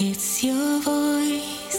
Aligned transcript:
It's 0.00 0.44
your 0.44 0.80
voice. 0.80 1.77